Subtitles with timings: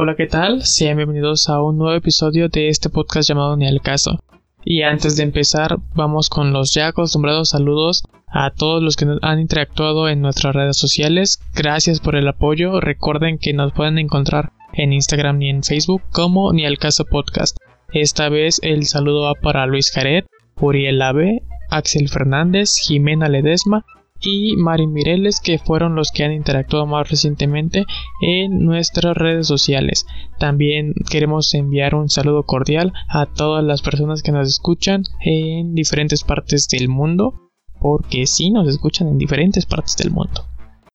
[0.00, 0.62] Hola, ¿qué tal?
[0.62, 4.22] Sean bienvenidos a un nuevo episodio de este podcast llamado Ni al caso.
[4.64, 9.40] Y antes de empezar, vamos con los ya acostumbrados saludos a todos los que han
[9.40, 11.40] interactuado en nuestras redes sociales.
[11.52, 12.80] Gracias por el apoyo.
[12.80, 17.56] Recuerden que nos pueden encontrar en Instagram y en Facebook como Ni al caso podcast.
[17.92, 20.26] Esta vez el saludo va para Luis Jared,
[20.60, 23.84] Uriel Ave, Axel Fernández, Jimena Ledesma,
[24.20, 27.84] y Mari Mireles que fueron los que han interactuado más recientemente
[28.20, 30.06] en nuestras redes sociales.
[30.38, 36.24] También queremos enviar un saludo cordial a todas las personas que nos escuchan en diferentes
[36.24, 37.34] partes del mundo,
[37.80, 40.44] porque sí nos escuchan en diferentes partes del mundo.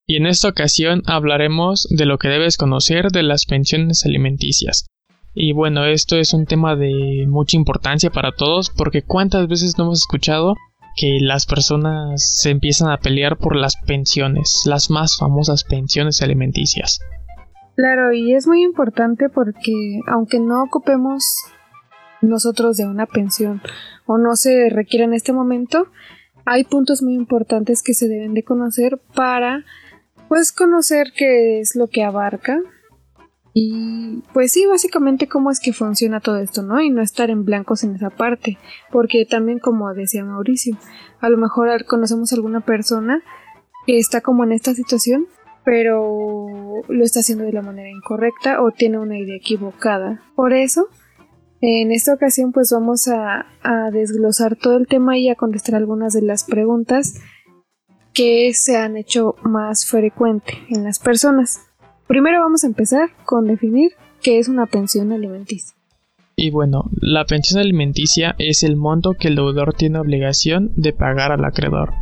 [0.06, 4.88] Y en esta ocasión hablaremos de lo que debes conocer de las pensiones alimenticias.
[5.34, 9.86] Y bueno, esto es un tema de mucha importancia para todos porque cuántas veces no
[9.86, 10.56] hemos escuchado
[10.96, 17.00] que las personas se empiezan a pelear por las pensiones, las más famosas pensiones alimenticias.
[17.76, 21.24] Claro, y es muy importante porque aunque no ocupemos
[22.22, 23.62] nosotros de una pensión
[24.06, 25.88] o no se requiere en este momento,
[26.46, 29.66] hay puntos muy importantes que se deben de conocer para
[30.28, 32.60] pues conocer qué es lo que abarca
[33.54, 36.82] y pues sí, básicamente cómo es que funciona todo esto, ¿no?
[36.82, 38.58] Y no estar en blancos en esa parte,
[38.92, 40.76] porque también como decía Mauricio,
[41.20, 43.22] a lo mejor conocemos a alguna persona
[43.86, 45.28] que está como en esta situación,
[45.64, 50.24] pero lo está haciendo de la manera incorrecta o tiene una idea equivocada.
[50.36, 50.88] Por eso,
[51.62, 56.14] en esta ocasión pues vamos a, a desglosar todo el tema y a contestar algunas
[56.14, 57.22] de las preguntas
[58.14, 61.60] que se han hecho más frecuente en las personas.
[62.08, 63.92] Primero vamos a empezar con definir
[64.22, 65.76] qué es una pensión alimenticia.
[66.36, 71.32] Y bueno, la pensión alimenticia es el monto que el deudor tiene obligación de pagar
[71.32, 71.94] al acreedor.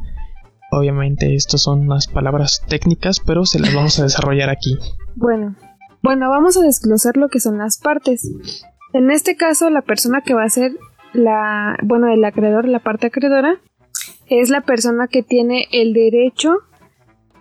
[0.72, 4.78] Obviamente estas son unas palabras técnicas, pero se las vamos a desarrollar aquí.
[5.16, 5.56] Bueno,
[6.02, 8.32] bueno, vamos a desglosar lo que son las partes.
[8.94, 10.78] En este caso, la persona que va a ser
[11.14, 13.60] la, bueno, el acreedor, la parte acreedora,
[14.28, 16.54] es la persona que tiene el derecho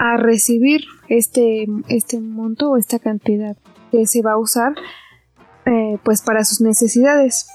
[0.01, 3.55] a recibir este, este monto o esta cantidad
[3.91, 4.75] que se va a usar
[5.67, 7.47] eh, pues para sus necesidades.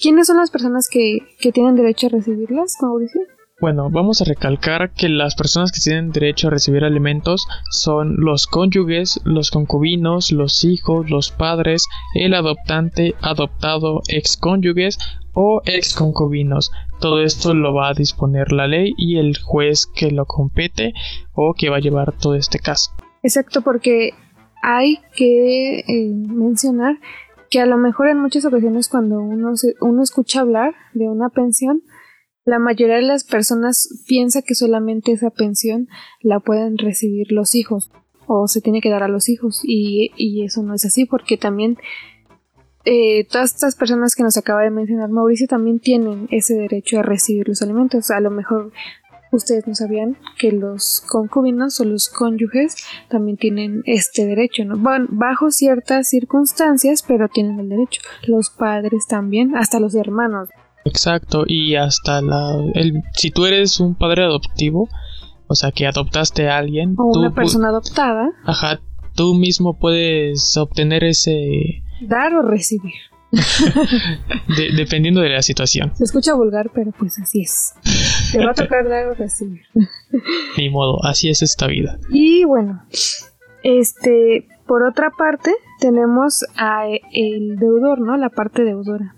[0.00, 3.20] ¿Quiénes son las personas que, que tienen derecho a recibirlas, Mauricio?
[3.60, 8.46] Bueno, vamos a recalcar que las personas que tienen derecho a recibir alimentos son los
[8.46, 14.98] cónyuges, los concubinos, los hijos, los padres, el adoptante, adoptado, excónyuges
[15.40, 16.72] o exconcubinos.
[16.98, 20.94] Todo esto lo va a disponer la ley y el juez que lo compete
[21.32, 22.90] o que va a llevar todo este caso.
[23.22, 24.14] Exacto, porque
[24.64, 26.98] hay que eh, mencionar
[27.50, 31.82] que a lo mejor en muchas ocasiones cuando uno, uno escucha hablar de una pensión,
[32.44, 35.86] la mayoría de las personas piensa que solamente esa pensión
[36.20, 37.92] la pueden recibir los hijos
[38.26, 41.36] o se tiene que dar a los hijos y, y eso no es así porque
[41.36, 41.78] también
[42.84, 47.02] eh, todas estas personas que nos acaba de mencionar Mauricio también tienen ese derecho a
[47.02, 48.10] recibir los alimentos.
[48.10, 48.72] A lo mejor
[49.32, 52.76] ustedes no sabían que los concubinos o los cónyuges
[53.08, 54.76] también tienen este derecho, ¿no?
[55.08, 58.00] Bajo ciertas circunstancias, pero tienen el derecho.
[58.26, 60.48] Los padres también, hasta los hermanos.
[60.84, 62.56] Exacto, y hasta la...
[62.74, 64.88] El, si tú eres un padre adoptivo,
[65.46, 66.94] o sea, que adoptaste a alguien...
[66.96, 68.30] O una persona adoptada.
[68.44, 68.80] Ajá,
[69.14, 71.82] tú mismo puedes obtener ese...
[72.00, 72.94] Dar o recibir.
[74.76, 75.94] dependiendo de la situación.
[75.94, 77.74] Se escucha vulgar, pero pues así es.
[78.32, 79.62] Te va a tocar dar o recibir.
[80.56, 81.98] Ni modo, así es esta vida.
[82.10, 82.82] Y bueno,
[83.62, 88.16] este, por otra parte, tenemos a el deudor, ¿no?
[88.16, 89.14] La parte deudora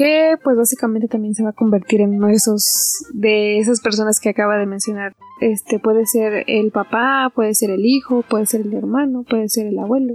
[0.00, 4.18] que pues básicamente también se va a convertir en uno de esos de esas personas
[4.18, 5.14] que acaba de mencionar.
[5.42, 9.66] Este puede ser el papá, puede ser el hijo, puede ser el hermano, puede ser
[9.66, 10.14] el abuelo.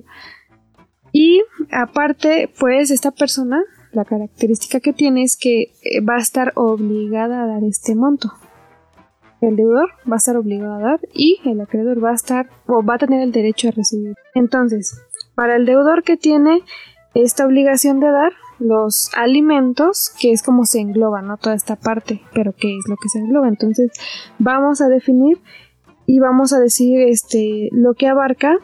[1.18, 6.52] Y aparte, pues esta persona, la característica que tiene es que eh, va a estar
[6.56, 8.34] obligada a dar este monto.
[9.40, 12.84] El deudor va a estar obligado a dar y el acreedor va a estar o
[12.84, 14.16] va a tener el derecho a recibir.
[14.34, 15.02] Entonces,
[15.36, 16.64] para el deudor que tiene
[17.14, 21.38] esta obligación de dar, los alimentos, que es como se engloba, ¿no?
[21.38, 23.48] Toda esta parte, pero ¿qué es lo que se engloba?
[23.48, 23.90] Entonces,
[24.38, 25.42] vamos a definir
[26.06, 28.58] y vamos a decir este lo que abarca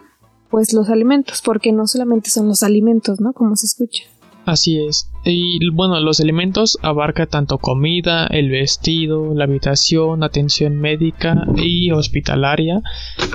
[0.51, 3.33] pues los alimentos, porque no solamente son los alimentos, ¿no?
[3.33, 4.03] Como se escucha.
[4.45, 5.09] Así es.
[5.23, 12.81] Y bueno, los alimentos abarca tanto comida, el vestido, la habitación, atención médica y hospitalaria,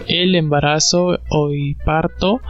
[0.08, 1.50] el embarazo o
[1.84, 2.40] parto,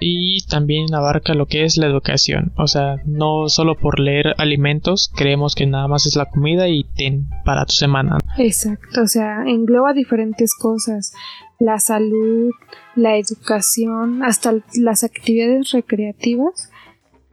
[0.00, 2.52] y también abarca lo que es la educación.
[2.56, 6.84] O sea, no solo por leer alimentos creemos que nada más es la comida y
[6.84, 8.18] ten para tu semana.
[8.38, 11.12] Exacto, o sea, engloba diferentes cosas.
[11.58, 12.52] La salud,
[12.94, 16.70] la educación, hasta las actividades recreativas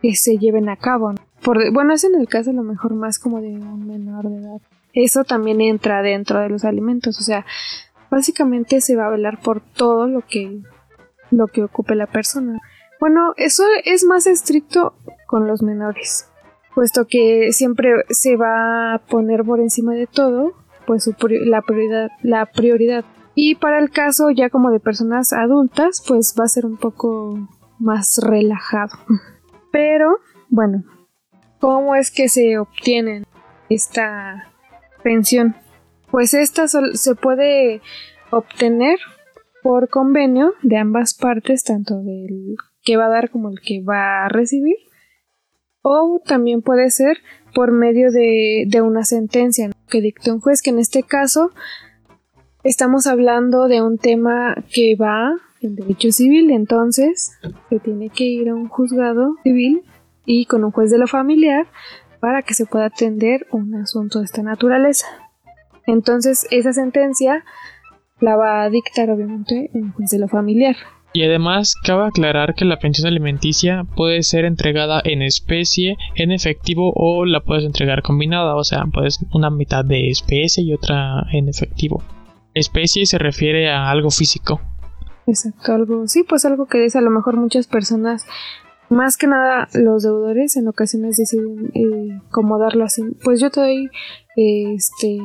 [0.02, 1.14] que se lleven a cabo.
[1.44, 4.38] Por, bueno, es en el caso a lo mejor más como de un menor de
[4.38, 4.62] edad.
[4.94, 7.46] Eso también entra dentro de los alimentos, o sea,
[8.10, 10.62] básicamente se va a velar por todo lo que
[11.32, 12.60] lo que ocupe la persona.
[13.00, 14.94] Bueno, eso es más estricto
[15.26, 16.28] con los menores,
[16.76, 20.54] puesto que siempre se va a poner por encima de todo,
[20.86, 23.06] pues la prioridad, la prioridad.
[23.34, 27.48] Y para el caso ya como de personas adultas, pues va a ser un poco
[27.80, 28.98] más relajado.
[29.72, 30.18] Pero,
[30.50, 30.84] bueno,
[31.60, 33.26] ¿cómo es que se obtienen
[33.70, 34.52] esta
[35.04, 35.56] pensión?
[36.10, 37.82] Pues esta se puede
[38.32, 39.00] obtener
[39.64, 44.26] por convenio de ambas partes, tanto del que va a dar como el que va
[44.26, 44.76] a recibir,
[45.82, 47.18] o también puede ser
[47.54, 51.52] por medio de, una sentencia que dicte un juez, que en este caso
[52.64, 55.32] estamos hablando de un tema que va
[55.62, 57.38] en derecho civil, entonces
[57.70, 59.82] se tiene que ir a un juzgado civil
[60.26, 61.68] y con un juez de lo familiar
[62.20, 65.08] para que se pueda atender un asunto de esta naturaleza.
[65.88, 67.44] Entonces esa sentencia
[68.20, 70.76] la va a dictar obviamente un juez de lo familiar.
[71.14, 76.94] Y además cabe aclarar que la pensión alimenticia puede ser entregada en especie, en efectivo
[76.96, 81.50] o la puedes entregar combinada, o sea, puedes una mitad de especie y otra en
[81.50, 82.02] efectivo.
[82.54, 84.62] Especie se refiere a algo físico.
[85.28, 88.26] Exacto, algo, sí, pues algo que es a lo mejor muchas personas,
[88.90, 93.62] más que nada los deudores en ocasiones deciden eh, como darlo así, pues yo te
[93.62, 93.90] doy,
[94.36, 95.20] este,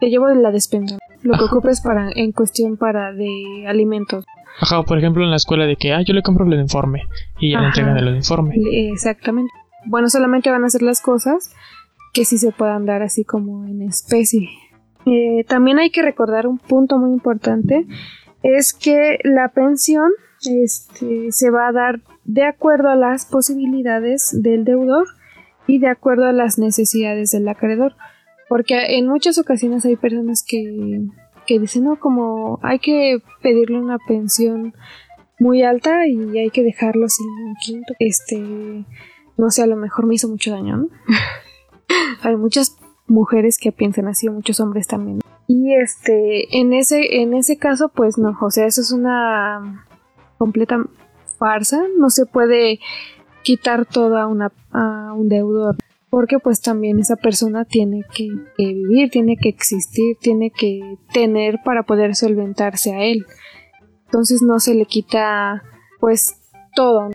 [0.00, 4.24] te llevo de la despensa, lo que ocupes para, en cuestión para de alimentos.
[4.60, 7.02] Ajá, por ejemplo en la escuela de que, ah, yo le compro el uniforme
[7.38, 8.56] y ya le entregan el uniforme.
[8.92, 9.52] Exactamente.
[9.86, 11.54] Bueno, solamente van a hacer las cosas
[12.12, 14.48] que sí se puedan dar así como en especie.
[15.06, 17.86] Eh, también hay que recordar un punto muy importante,
[18.42, 20.10] es que la pensión
[20.48, 25.06] este, se va a dar de acuerdo a las posibilidades del deudor
[25.66, 27.94] y de acuerdo a las necesidades del acreedor.
[28.48, 31.06] Porque en muchas ocasiones hay personas que,
[31.46, 34.74] que dicen, no, como hay que pedirle una pensión
[35.38, 37.94] muy alta y hay que dejarlo sin un quinto.
[37.98, 38.84] Este,
[39.36, 40.88] no sé, a lo mejor me hizo mucho daño, ¿no?
[42.22, 42.76] hay muchas
[43.10, 45.20] mujeres que piensan así muchos hombres también.
[45.46, 49.86] Y este, en ese, en ese caso, pues no, o sea, eso es una
[50.38, 50.78] completa
[51.38, 52.80] farsa, no se puede
[53.42, 55.76] quitar todo a, una, a un deudor
[56.10, 58.28] porque pues también esa persona tiene que,
[58.58, 63.24] vivir, tiene que existir, tiene que tener para poder solventarse a él.
[64.06, 65.62] Entonces no se le quita
[66.00, 66.34] pues
[66.74, 67.10] todo.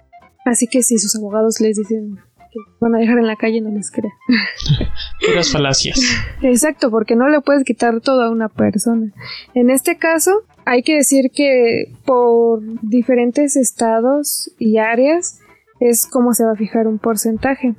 [0.46, 2.20] Así que si sus abogados les dicen
[2.56, 4.14] que van a dejar en la calle, no les crean.
[5.26, 6.00] Puras falacias.
[6.42, 9.12] Exacto, porque no le puedes quitar todo a una persona.
[9.54, 10.32] En este caso,
[10.66, 15.40] hay que decir que por diferentes estados y áreas
[15.80, 17.76] es como se va a fijar un porcentaje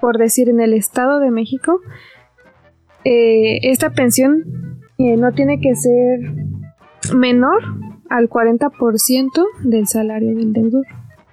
[0.00, 1.80] por decir en el Estado de México,
[3.04, 4.44] eh, esta pensión
[4.98, 6.20] eh, no tiene que ser
[7.14, 7.62] menor
[8.08, 10.86] al 40% del salario del deudor.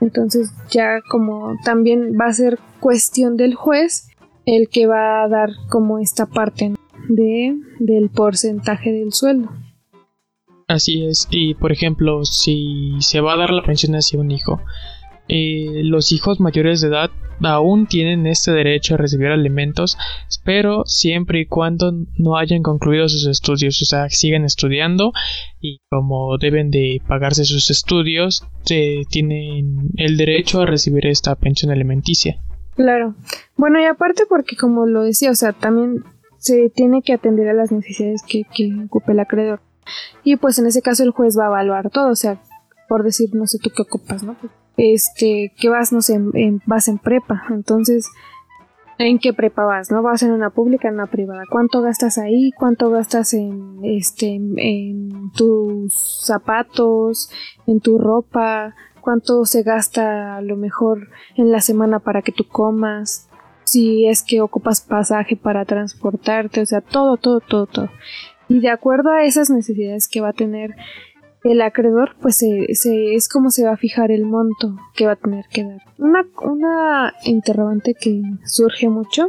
[0.04, 4.10] Entonces ya como también va a ser cuestión del juez
[4.46, 6.74] el que va a dar como esta parte
[7.08, 9.50] de, del porcentaje del sueldo.
[10.68, 14.62] Así es, y por ejemplo, si se va a dar la pensión hacia un hijo,
[15.30, 17.12] eh, los hijos mayores de edad
[17.42, 19.98] aún tienen este derecho a recibir alimentos,
[20.44, 25.14] pero siempre y cuando no hayan concluido sus estudios, o sea, siguen estudiando
[25.60, 31.72] y como deben de pagarse sus estudios, eh, tienen el derecho a recibir esta pensión
[31.72, 32.42] alimenticia.
[32.76, 33.16] Claro.
[33.56, 36.04] Bueno, y aparte porque como lo decía, o sea, también
[36.38, 39.62] se tiene que atender a las necesidades que, que ocupe el acreedor.
[40.24, 42.42] Y pues en ese caso el juez va a evaluar todo, o sea,
[42.88, 44.36] por decir, no sé tú qué ocupas, ¿no?
[44.78, 46.20] Este, que vas, no sé,
[46.66, 48.10] vas en prepa, entonces,
[48.98, 49.92] ¿en qué prepa vas?
[49.92, 50.02] ¿No?
[50.02, 51.44] ¿Vas en una pública, en una privada?
[51.50, 52.52] ¿Cuánto gastas ahí?
[52.58, 57.30] ¿Cuánto gastas en, este, en tus zapatos,
[57.68, 58.76] en tu ropa?
[59.02, 63.30] ¿Cuánto se gasta a lo mejor en la semana para que tú comas?
[63.66, 67.90] Si es que ocupas pasaje para transportarte, o sea, todo, todo, todo, todo.
[68.50, 70.76] Y de acuerdo a esas necesidades que va a tener
[71.44, 75.18] el acreedor pues se, es como se va a fijar el monto que va a
[75.18, 75.82] tener que dar.
[75.98, 79.28] Una, una interrogante que surge mucho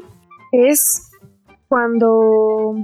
[0.52, 1.10] es
[1.68, 2.76] cuando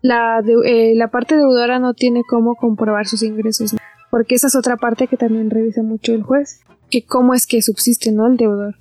[0.00, 3.74] la, eh, la parte deudora no tiene cómo comprobar sus ingresos,
[4.10, 7.62] porque esa es otra parte que también revisa mucho el juez, que cómo es que
[7.62, 8.28] subsiste ¿no?
[8.28, 8.76] el deudor.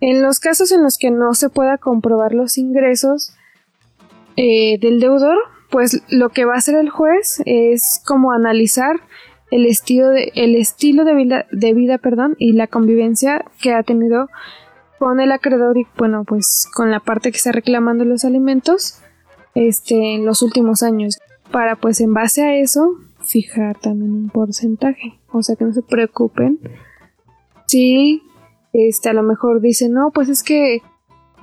[0.00, 3.34] En los casos en los que no se pueda comprobar los ingresos
[4.36, 5.38] eh, del deudor,
[5.74, 9.00] pues lo que va a hacer el juez es como analizar
[9.50, 13.82] el estilo de, el estilo de vida, de vida perdón, y la convivencia que ha
[13.82, 14.28] tenido
[15.00, 19.00] con el acreedor y bueno pues con la parte que está reclamando los alimentos
[19.56, 21.18] este en los últimos años.
[21.50, 25.18] Para pues en base a eso fijar también un porcentaje.
[25.32, 26.60] O sea que no se preocupen.
[27.66, 28.22] Si
[28.72, 30.82] este a lo mejor dicen no pues es que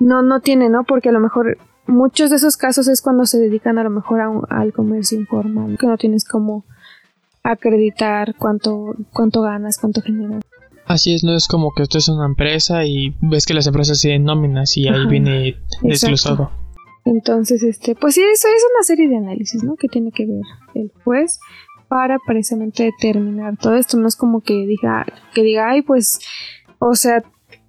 [0.00, 3.38] no no tiene no porque a lo mejor muchos de esos casos es cuando se
[3.38, 6.64] dedican a lo mejor al comercio informal que no tienes como
[7.42, 10.42] acreditar cuánto cuánto ganas cuánto generas
[10.86, 14.00] Así es, no es como que usted es una empresa y ves que las empresas
[14.00, 16.50] tienen nóminas y ahí viene desglosado.
[17.04, 19.76] Entonces, este, pues sí, eso es una serie de análisis, ¿no?
[19.76, 20.42] Que tiene que ver
[20.74, 21.38] el juez
[21.88, 23.96] para precisamente determinar todo esto.
[23.96, 26.20] No es como que diga, que diga, ay, pues,
[26.78, 27.22] o sea,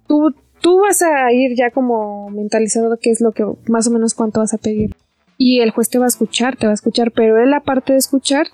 [0.06, 3.90] tú, tú vas a ir ya como mentalizado de qué es lo que, más o
[3.90, 4.96] menos cuánto vas a pedir.
[5.36, 7.98] Y el juez te va a escuchar, te va a escuchar, pero él aparte de
[7.98, 8.46] escuchar,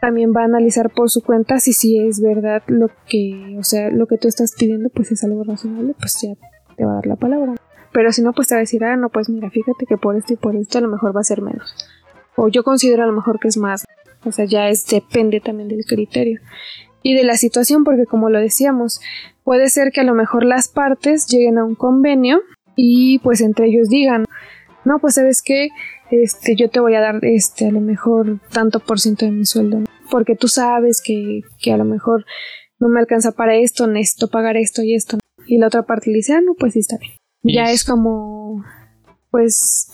[0.00, 3.90] también va a analizar por su cuenta si sí es verdad lo que, o sea,
[3.90, 6.28] lo que tú estás pidiendo, pues es algo razonable, pues ya
[6.76, 7.56] te va a dar la palabra.
[7.92, 10.14] Pero si no, pues te va a decir, ah, no, pues mira, fíjate que por
[10.14, 11.74] esto y por esto a lo mejor va a ser menos.
[12.36, 13.84] O yo considero a lo mejor que es más.
[14.24, 16.40] O sea, ya es, depende también del criterio.
[17.02, 19.00] Y de la situación, porque como lo decíamos,
[19.44, 22.40] puede ser que a lo mejor las partes lleguen a un convenio
[22.76, 24.24] y pues entre ellos digan,
[24.84, 25.68] no, pues sabes que
[26.10, 29.46] este, yo te voy a dar este, a lo mejor tanto por ciento de mi
[29.46, 29.80] sueldo,
[30.10, 32.24] porque tú sabes que, que, a lo mejor
[32.78, 35.18] no me alcanza para esto, necesito pagar esto y esto.
[35.46, 37.12] Y la otra parte le dice, ah, no, pues sí está bien.
[37.42, 38.64] Ya es como,
[39.30, 39.90] pues,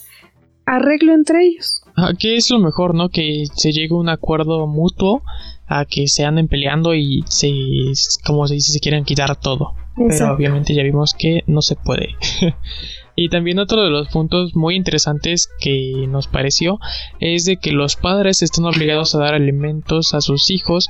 [0.66, 1.82] arreglo entre ellos.
[1.96, 3.08] Aquí es lo mejor, ¿no?
[3.08, 5.22] Que se llegue a un acuerdo mutuo
[5.68, 7.52] a que se anden peleando y se,
[8.24, 9.74] como se dice, se quieren quitar todo.
[9.96, 12.16] Pero obviamente ya vimos que no se puede.
[13.20, 16.78] Y también otro de los puntos muy interesantes que nos pareció
[17.18, 20.88] es de que los padres están obligados a dar alimentos a sus hijos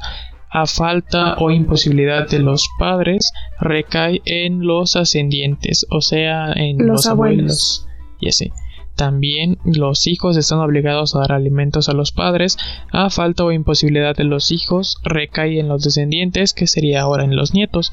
[0.51, 7.07] a falta o imposibilidad de los padres recae en los ascendientes, o sea, en los,
[7.07, 7.87] abuelos.
[8.21, 8.53] Y así.
[8.99, 12.59] También los hijos están obligados a dar alimentos a los padres,
[12.91, 17.37] a falta o imposibilidad de los hijos recae en los descendientes, que sería ahora en
[17.37, 17.93] los nietos,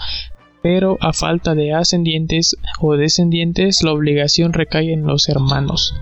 [0.63, 5.93] pero a falta de ascendientes o descendientes la obligación recae en los hermanos.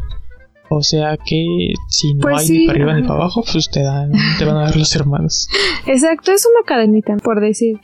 [0.69, 3.83] O sea que si no pues hay ni para arriba ni para abajo, pues te,
[3.83, 5.49] dan, te van a dar los hermanos.
[5.85, 7.81] Exacto, es una cadenita, por decir.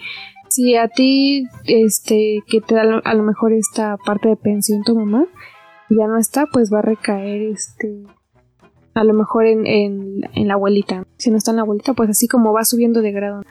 [0.48, 4.96] Si a ti, este, que te da a lo mejor esta parte de pensión tu
[4.96, 5.26] mamá,
[5.90, 8.04] ya no está, pues va a recaer, este,
[8.94, 11.06] a lo mejor en, en, la abuelita.
[11.18, 13.44] Si no está en la abuelita, pues así como va subiendo de grado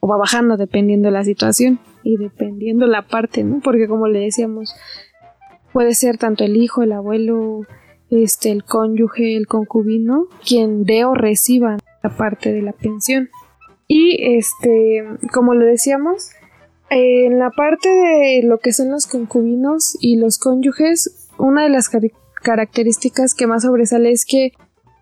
[0.00, 3.60] o va bajando dependiendo de la situación y dependiendo la parte, ¿no?
[3.60, 4.74] Porque como le decíamos,
[5.72, 7.62] puede ser tanto el hijo, el abuelo,
[8.10, 13.28] este, el cónyuge, el concubino, quien dé o reciba la parte de la pensión.
[13.88, 16.30] Y este, como lo decíamos,
[16.90, 21.90] en la parte de lo que son los concubinos y los cónyuges, una de las
[22.42, 24.52] características que más sobresale es que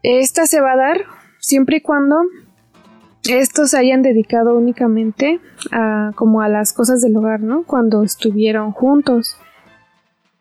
[0.02, 1.04] esta se va a dar
[1.40, 2.16] siempre y cuando
[3.28, 5.40] estos se hayan dedicado únicamente
[5.72, 7.64] a como a las cosas del hogar, ¿no?
[7.64, 9.36] Cuando estuvieron juntos.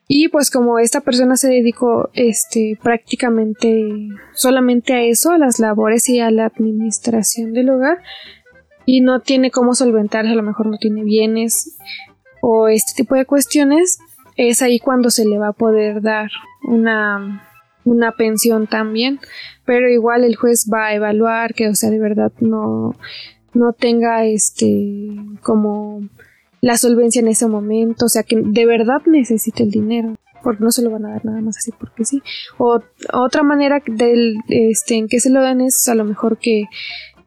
[0.08, 6.10] Y pues como esta persona se dedicó este prácticamente solamente a eso, a las labores
[6.10, 8.00] y a la administración del hogar
[8.86, 11.78] y no tiene cómo solventarse, a lo mejor no tiene bienes
[12.42, 14.00] o este tipo de cuestiones,
[14.36, 16.30] es ahí cuando se le va a poder dar
[16.64, 17.44] una
[17.86, 19.20] una pensión también,
[19.66, 22.96] pero igual el juez va a evaluar que, o sea, de verdad no,
[23.54, 25.10] no tenga este
[25.42, 26.02] como
[26.62, 30.72] la solvencia en ese momento, o sea, que de verdad necesite el dinero, porque no
[30.72, 32.22] se lo van a dar nada más así porque sí.
[32.58, 36.66] O otra manera del este en que se lo dan es a lo mejor que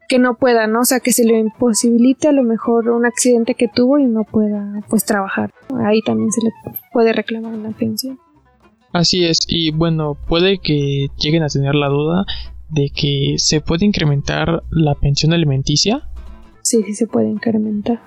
[0.07, 0.81] que no pueda, ¿no?
[0.81, 4.23] O sea, que se le imposibilite a lo mejor un accidente que tuvo y no
[4.23, 5.53] pueda pues trabajar.
[5.85, 6.51] Ahí también se le
[6.91, 8.19] puede reclamar una pensión.
[8.93, 12.25] Así es, y bueno, puede que lleguen a tener la duda
[12.69, 16.07] de que se puede incrementar la pensión alimenticia.
[16.61, 18.01] Sí, sí se puede incrementar.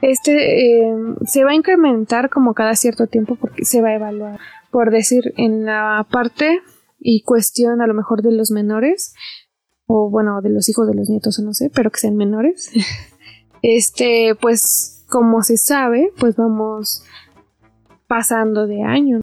[0.00, 0.94] Este eh,
[1.26, 4.40] se va a incrementar como cada cierto tiempo porque se va a evaluar.
[4.70, 6.60] Por decir, en la parte
[6.98, 9.14] y cuestión a lo mejor de los menores,
[9.86, 12.70] o bueno, de los hijos de los nietos, o no sé, pero que sean menores.
[13.62, 17.04] este, pues como se sabe, pues vamos
[18.06, 19.22] pasando de año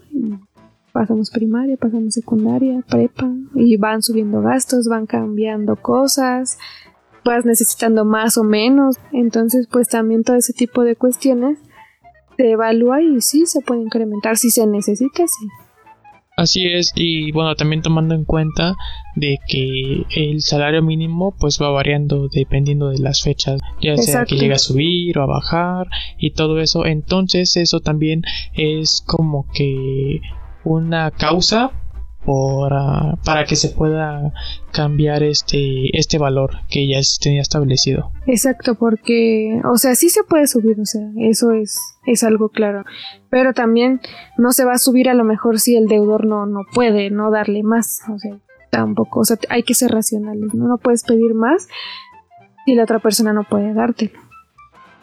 [0.91, 6.57] pasamos primaria, pasamos secundaria, prepa y van subiendo gastos, van cambiando cosas,
[7.23, 11.57] vas necesitando más o menos, entonces pues también todo ese tipo de cuestiones
[12.37, 15.47] se evalúa y sí se puede incrementar si se necesita, sí.
[16.39, 18.75] Así es, y bueno, también tomando en cuenta
[19.15, 24.37] de que el salario mínimo pues va variando dependiendo de las fechas, ya sea que
[24.37, 30.21] llegue a subir o a bajar y todo eso, entonces eso también es como que
[30.63, 31.71] una causa
[32.25, 34.33] para, para que se pueda
[34.71, 38.11] cambiar este, este valor que ya tenía establecido.
[38.27, 42.83] Exacto, porque, o sea, sí se puede subir, o sea, eso es, es algo claro,
[43.29, 44.01] pero también
[44.37, 47.31] no se va a subir a lo mejor si el deudor no, no puede no
[47.31, 48.37] darle más, o sea,
[48.69, 50.67] tampoco, o sea, hay que ser racionales, ¿no?
[50.67, 51.67] No puedes pedir más
[52.65, 54.19] si la otra persona no puede dártelo.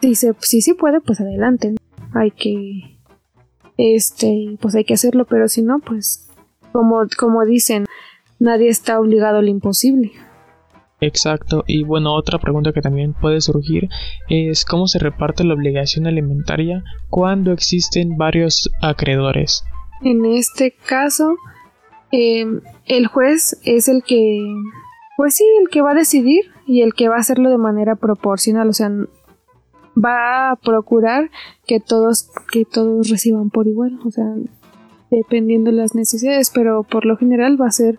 [0.01, 1.75] Si se, si puede, pues adelante,
[2.15, 2.99] hay que,
[3.77, 6.26] este, pues hay que hacerlo, pero si no, pues
[7.17, 7.87] como, dicen,
[8.39, 10.13] nadie está obligado al imposible.
[11.01, 13.89] Exacto, y bueno, otra pregunta que también puede surgir
[14.29, 19.63] es cómo se reparte la obligación alimentaria cuando existen varios acreedores.
[20.03, 21.37] En este caso,
[22.13, 24.41] em, el juez es el que,
[25.19, 27.97] pues sí, el que va a decidir y el que va a hacerlo de manera
[27.97, 28.91] proporcional, o sea,
[29.97, 31.31] va a procurar
[31.67, 34.25] que todos, que todos reciban por igual, o sea,
[35.11, 37.99] dependiendo de las necesidades, pero por lo general va a ser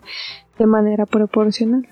[0.58, 1.86] de manera proporcional.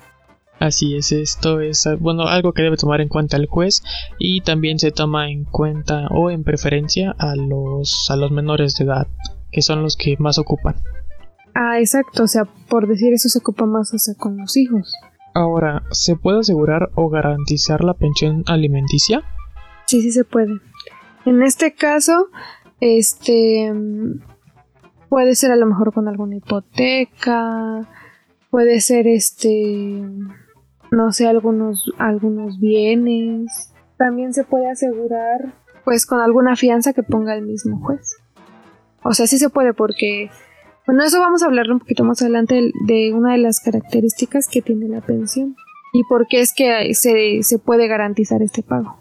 [0.59, 3.83] Así es, esto es bueno algo que debe tomar en cuenta el juez
[4.19, 8.87] y también se toma en cuenta o en preferencia a los a los menores de
[8.87, 9.07] edad,
[9.53, 10.77] que son los que más ocupan.
[11.55, 14.95] Ah, exacto, o sea, por decir eso se ocupa más con los hijos.
[15.35, 19.23] Ahora, ¿se puede asegurar o garantizar la pensión alimenticia?
[19.87, 20.55] Sí, sí se puede.
[21.27, 22.29] En este caso,
[22.81, 23.73] este
[25.09, 27.89] Puede ser a lo mejor con alguna hipoteca,
[28.51, 30.03] puede ser este,
[30.91, 33.73] no sé, algunos, algunos bienes.
[33.97, 35.53] También se puede asegurar
[35.85, 38.17] pues con alguna fianza que ponga el mismo juez.
[39.05, 40.31] O sea, sí se puede porque,
[40.85, 44.63] bueno, eso vamos a hablar un poquito más adelante de una de las características que
[44.63, 45.55] tiene la pensión
[45.93, 48.99] y por qué es que se, se puede garantizar este pago.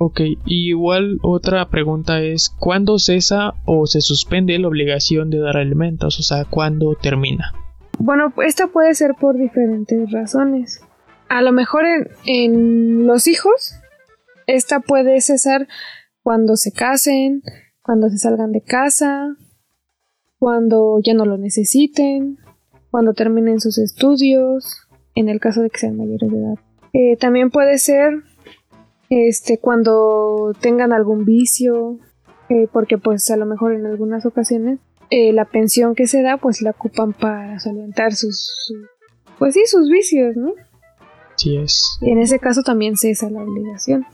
[0.00, 6.20] Ok, igual otra pregunta es, ¿cuándo cesa o se suspende la obligación de dar alimentos?
[6.20, 7.52] O sea, ¿cuándo termina?
[7.98, 10.80] Bueno, esta puede ser por diferentes razones.
[11.28, 11.84] A lo mejor
[12.24, 13.74] en, los hijos,
[14.46, 15.66] esta puede cesar
[16.22, 17.42] cuando se casen,
[17.82, 19.34] cuando se salgan de casa,
[20.38, 22.38] cuando ya no lo necesiten,
[22.92, 26.54] cuando terminen sus estudios, en el caso de que sean mayores de edad.
[26.92, 28.22] Eh, también puede ser
[29.10, 31.98] este, cuando tengan algún vicio,
[32.48, 34.78] eh, porque pues a lo mejor en algunas ocasiones
[35.10, 38.74] eh, la pensión que se da pues la ocupan para solventar sus,
[39.38, 40.52] pues sí, sus vicios, ¿no?
[41.36, 41.98] Sí es.
[42.02, 44.04] Y en ese caso también cesa la obligación.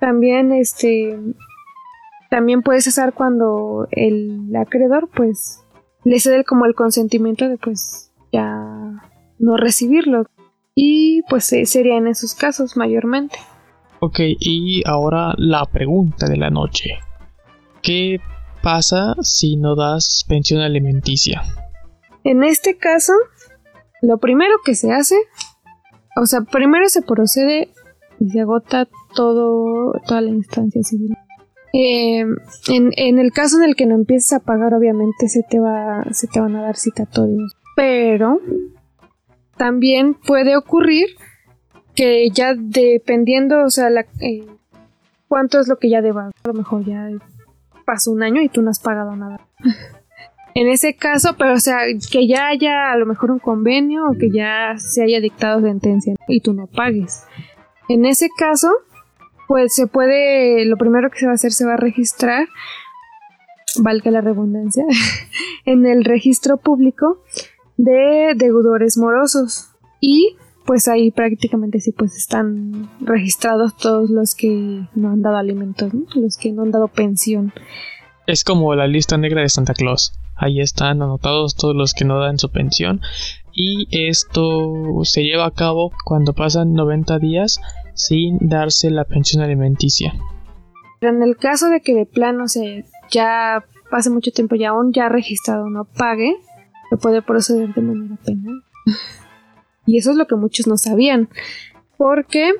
[0.00, 1.18] También este
[2.30, 5.60] también puede cesar cuando el acreedor pues
[6.04, 9.02] le cede como el consentimiento de pues ya
[9.38, 10.24] no recibirlo.
[10.74, 13.36] Y pues eh, sería en esos casos mayormente.
[14.02, 16.98] Ok, y ahora la pregunta de la noche.
[17.82, 18.18] ¿Qué
[18.62, 21.42] pasa si no das pensión alimenticia?
[22.24, 23.12] En este caso,
[24.00, 25.16] lo primero que se hace,
[26.16, 27.68] o sea, primero se procede
[28.18, 31.14] y se agota todo, toda la instancia civil.
[31.74, 32.24] Eh,
[32.68, 36.04] en, en, el caso en el que no empieces a pagar, obviamente se te, va,
[36.12, 37.54] se te van a dar citatorios.
[37.76, 38.40] Pero
[39.58, 41.08] también puede ocurrir
[42.00, 44.46] que ya dependiendo, o sea, la, eh,
[45.28, 46.32] cuánto es lo que ya debas.
[46.44, 47.10] A lo mejor ya
[47.84, 49.38] pasó un año y tú no has pagado nada.
[50.54, 54.16] en ese caso, pero o sea, que ya haya a lo mejor un convenio o
[54.18, 57.24] que ya se haya dictado sentencia y tú no pagues.
[57.90, 58.70] En ese caso,
[59.46, 62.48] pues se puede, lo primero que se va a hacer se va a registrar,
[63.78, 64.86] valga la redundancia,
[65.66, 67.22] en el registro público
[67.76, 69.66] de deudores morosos.
[70.00, 75.92] Y pues ahí prácticamente sí pues están registrados todos los que no han dado alimentos,
[76.14, 77.52] los que no han dado pensión.
[78.26, 80.12] Es como la lista negra de Santa Claus.
[80.36, 83.00] Ahí están anotados todos los que no dan su pensión
[83.52, 87.60] y esto se lleva a cabo cuando pasan 90 días
[87.94, 90.14] sin darse la pensión alimenticia.
[91.00, 94.92] Pero en el caso de que de plano se ya pase mucho tiempo y aún
[94.92, 96.36] ya registrado no pague,
[96.90, 98.62] se puede proceder de manera penal.
[99.90, 101.28] Y eso es lo que muchos no sabían.
[101.96, 102.52] Porque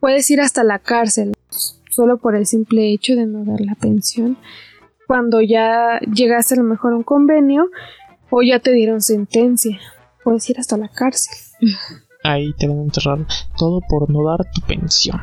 [0.00, 1.34] puedes ir hasta la cárcel
[1.88, 4.36] solo por el simple hecho de no dar la pensión.
[5.06, 7.70] Cuando ya llegaste a lo mejor a un convenio
[8.28, 9.78] o ya te dieron sentencia.
[10.24, 11.32] Puedes ir hasta la cárcel.
[12.24, 13.24] Ahí te van a enterrar
[13.56, 15.20] todo por no dar tu pensión.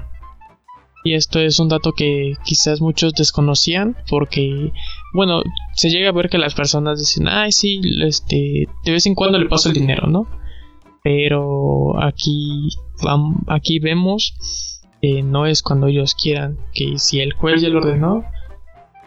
[1.03, 4.71] Y esto es un dato que quizás muchos desconocían porque,
[5.13, 5.41] bueno,
[5.75, 9.38] se llega a ver que las personas dicen, ay, sí, este, de vez en cuando
[9.38, 10.27] le paso el dinero, ¿no?
[11.03, 12.69] Pero aquí,
[13.47, 14.33] aquí vemos
[15.01, 18.25] que no es cuando ellos quieran, que si el juez ya lo ordenó,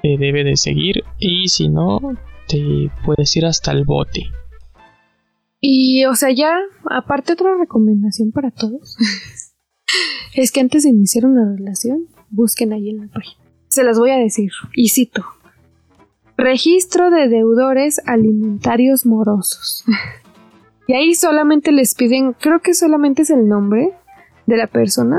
[0.03, 2.01] te debe de seguir y si no,
[2.49, 4.25] te puedes ir hasta el bote.
[5.61, 6.59] Y, o sea, ya,
[6.91, 8.97] aparte otra recomendación para todos,
[10.35, 13.41] es que antes de iniciar una relación, busquen ahí en la página.
[13.69, 15.25] Se las voy a decir, y cito.
[16.37, 19.85] Registro de deudores alimentarios morosos.
[20.87, 23.93] y ahí solamente les piden, creo que solamente es el nombre
[24.47, 25.19] de la persona.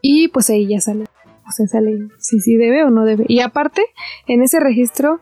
[0.00, 1.04] Y pues ahí ya sale.
[1.04, 3.24] O sea, sale si sí debe o no debe.
[3.28, 3.82] Y aparte,
[4.26, 5.20] en ese registro,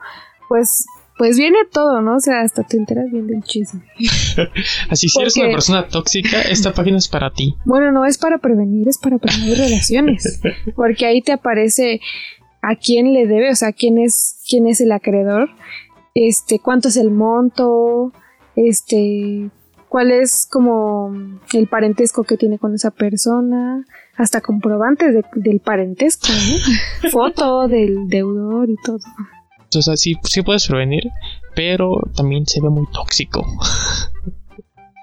[0.48, 0.86] pues
[1.20, 2.16] pues viene todo, ¿no?
[2.16, 3.82] O sea, hasta te enteras bien del chisme.
[4.88, 7.56] Así, si eres una persona tóxica, esta página es para ti.
[7.66, 10.40] Bueno, no es para prevenir, es para prevenir relaciones.
[10.74, 12.00] Porque ahí te aparece
[12.62, 15.50] a quién le debe, o sea, quién es, quién es el acreedor,
[16.14, 18.14] este, cuánto es el monto,
[18.56, 19.50] este,
[19.90, 21.12] cuál es como
[21.52, 23.84] el parentesco que tiene con esa persona,
[24.16, 27.10] hasta comprobantes del parentesco, ¿no?
[27.10, 29.00] Foto del deudor y todo.
[29.76, 31.10] O sea, sí, puedes prevenir,
[31.56, 33.44] pero también se ve muy tóxico.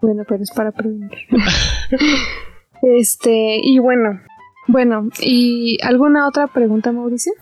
[0.01, 1.11] Bueno, pero es para prevenir.
[2.81, 4.21] este, y bueno,
[4.67, 7.33] bueno, ¿y alguna otra pregunta, Mauricio?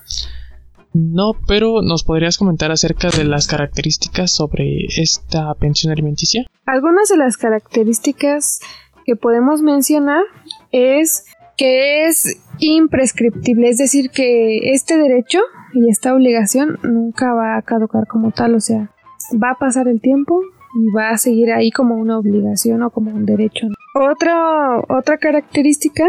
[0.98, 6.46] No, pero ¿nos podrías comentar acerca de las características sobre esta pensión alimenticia?
[6.66, 8.62] Algunas de las características
[9.06, 10.24] que podemos mencionar
[10.72, 11.26] es
[11.58, 15.40] que es imprescriptible, es decir, que este derecho
[15.74, 18.90] y esta obligación nunca va a caducar como tal, o sea,
[19.34, 20.40] va a pasar el tiempo
[20.76, 23.68] y va a seguir ahí como una obligación o como un derecho.
[23.96, 26.06] Otra, otra característica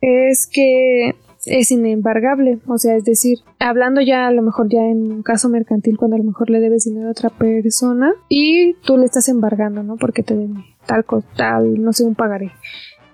[0.00, 1.14] es que
[1.50, 5.48] es inembargable, o sea, es decir, hablando ya a lo mejor ya en un caso
[5.48, 9.28] mercantil cuando a lo mejor le debes dinero a otra persona y tú le estás
[9.28, 9.96] embargando, ¿no?
[9.96, 10.54] Porque te debe
[10.86, 11.04] tal
[11.36, 12.52] tal, no sé, un pagaré.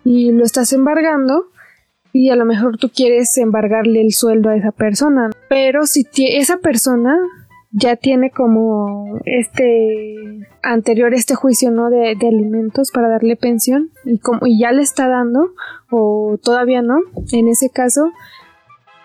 [0.05, 1.47] Y lo estás embargando
[2.13, 6.59] y a lo mejor tú quieres embargarle el sueldo a esa persona, pero si esa
[6.59, 7.17] persona
[7.77, 10.17] ya tiene como este
[10.63, 15.09] anterior este juicio no de, alimentos para darle pensión y como y ya le está
[15.09, 15.51] dando
[15.91, 16.99] o todavía no.
[17.33, 18.13] En ese caso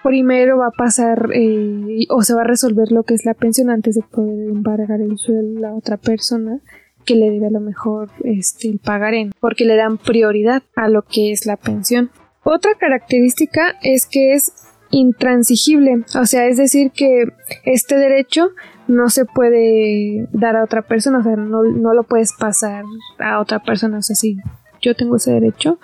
[0.03, 3.71] primero va a pasar eh, o se va a resolver lo que es la pensión
[3.71, 6.59] antes de poder embargar el sueldo a otra persona
[7.05, 11.01] que le debe a lo mejor este el pagaré porque le dan prioridad a lo
[11.01, 12.11] que es la pensión.
[12.43, 17.25] Otra característica es que es intransigible, o sea, es decir que
[17.65, 18.51] este derecho
[18.87, 22.83] no se puede dar a otra persona, o sea, no, lo puedes pasar
[23.19, 24.37] a otra persona, o sea, si
[24.81, 25.79] yo tengo ese derecho,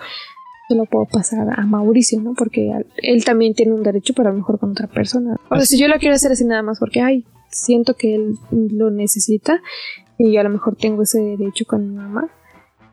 [0.68, 2.34] se lo puedo pasar a Mauricio, ¿no?
[2.34, 5.36] Porque él también tiene un derecho, pero a lo mejor con otra persona.
[5.48, 8.38] O sea, si yo lo quiero hacer así nada más porque, ay, siento que él
[8.50, 9.62] lo necesita
[10.18, 12.28] y yo a lo mejor tengo ese derecho con mi mamá,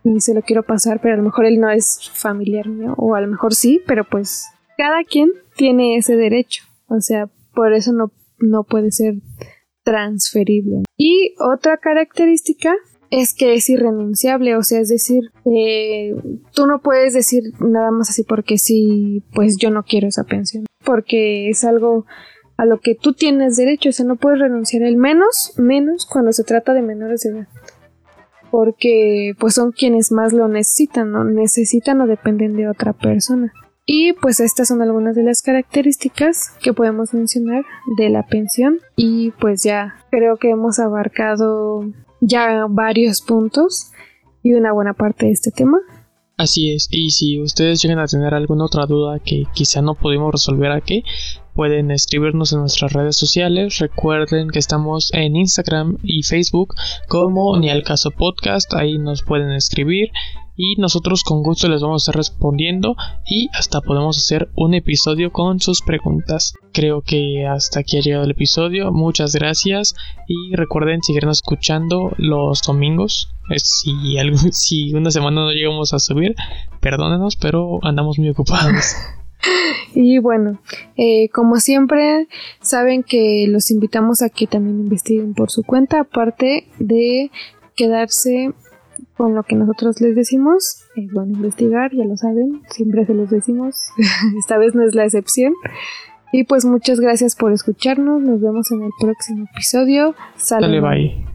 [0.03, 3.15] y se lo quiero pasar, pero a lo mejor él no es familiar mío, o
[3.15, 7.93] a lo mejor sí, pero pues cada quien tiene ese derecho, o sea, por eso
[7.93, 9.15] no, no puede ser
[9.83, 10.83] transferible.
[10.97, 12.73] Y otra característica
[13.09, 16.15] es que es irrenunciable, o sea, es decir, eh,
[16.53, 20.65] tú no puedes decir nada más así porque sí, pues yo no quiero esa pensión,
[20.83, 22.05] porque es algo
[22.57, 26.31] a lo que tú tienes derecho, o sea, no puedes renunciar, el menos, menos cuando
[26.31, 27.47] se trata de menores de edad
[28.53, 33.51] porque pues son quienes más lo necesitan, no necesitan o dependen de otra persona.
[33.85, 37.65] Y pues estas son algunas de las características que podemos mencionar
[37.97, 41.85] de la pensión y pues ya creo que hemos abarcado
[42.21, 43.91] ya varios puntos
[44.41, 45.79] y una buena parte de este tema.
[46.37, 50.31] Así es, y si ustedes llegan a tener alguna otra duda que quizá no pudimos
[50.31, 51.03] resolver aquí,
[51.53, 53.77] pueden escribirnos en nuestras redes sociales.
[53.77, 56.73] Recuerden que estamos en Instagram y Facebook
[57.07, 58.73] como Ni al caso podcast.
[58.73, 60.09] Ahí nos pueden escribir
[60.55, 65.31] y nosotros con gusto les vamos a estar respondiendo y hasta podemos hacer un episodio
[65.31, 66.53] con sus preguntas.
[66.71, 68.91] Creo que hasta aquí ha llegado el episodio.
[68.91, 69.95] Muchas gracias
[70.27, 73.33] y recuerden seguirnos escuchando los domingos.
[73.57, 76.35] Si, algo, si una semana no llegamos a subir,
[76.79, 78.95] perdónenos, pero andamos muy ocupados.
[79.95, 80.59] Y bueno,
[80.97, 82.27] eh, como siempre,
[82.61, 87.29] saben que los invitamos a que también investiguen por su cuenta, aparte de
[87.75, 88.53] quedarse
[89.15, 90.83] con lo que nosotros les decimos.
[90.95, 93.75] Es bueno investigar, ya lo saben, siempre se los decimos,
[94.39, 95.53] esta vez no es la excepción.
[96.31, 100.15] Y pues muchas gracias por escucharnos, nos vemos en el próximo episodio.
[100.35, 100.81] Salud.
[100.81, 101.32] bye.